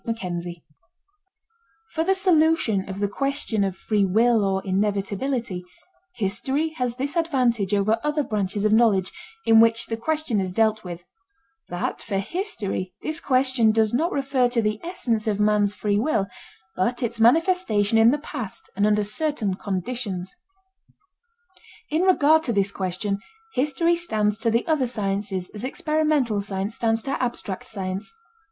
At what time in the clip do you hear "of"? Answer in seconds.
2.89-2.99, 3.63-3.75, 8.65-8.73, 15.27-15.39